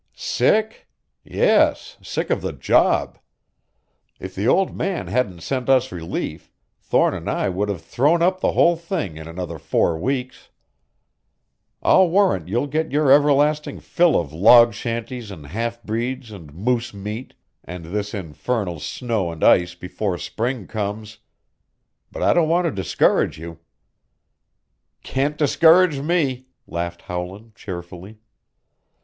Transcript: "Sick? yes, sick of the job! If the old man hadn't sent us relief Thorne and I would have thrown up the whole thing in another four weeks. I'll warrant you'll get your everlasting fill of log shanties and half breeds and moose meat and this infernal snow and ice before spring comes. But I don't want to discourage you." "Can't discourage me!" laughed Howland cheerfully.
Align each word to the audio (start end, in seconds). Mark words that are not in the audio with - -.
"Sick? 0.15 0.87
yes, 1.23 1.97
sick 2.01 2.31
of 2.31 2.41
the 2.41 2.53
job! 2.53 3.19
If 4.19 4.33
the 4.33 4.47
old 4.47 4.75
man 4.75 5.05
hadn't 5.05 5.41
sent 5.41 5.69
us 5.69 5.91
relief 5.91 6.51
Thorne 6.79 7.13
and 7.13 7.29
I 7.29 7.49
would 7.49 7.69
have 7.69 7.83
thrown 7.83 8.23
up 8.23 8.39
the 8.39 8.53
whole 8.53 8.75
thing 8.75 9.15
in 9.17 9.27
another 9.27 9.59
four 9.59 9.95
weeks. 9.99 10.49
I'll 11.83 12.09
warrant 12.09 12.47
you'll 12.47 12.65
get 12.65 12.91
your 12.91 13.11
everlasting 13.11 13.79
fill 13.79 14.19
of 14.19 14.33
log 14.33 14.73
shanties 14.73 15.29
and 15.29 15.45
half 15.45 15.83
breeds 15.83 16.31
and 16.31 16.51
moose 16.51 16.95
meat 16.95 17.35
and 17.63 17.85
this 17.85 18.15
infernal 18.15 18.79
snow 18.79 19.29
and 19.31 19.43
ice 19.43 19.75
before 19.75 20.17
spring 20.17 20.65
comes. 20.65 21.19
But 22.11 22.23
I 22.23 22.33
don't 22.33 22.49
want 22.49 22.65
to 22.65 22.71
discourage 22.71 23.37
you." 23.37 23.59
"Can't 25.03 25.37
discourage 25.37 25.99
me!" 26.01 26.47
laughed 26.65 27.03
Howland 27.03 27.53
cheerfully. 27.53 28.17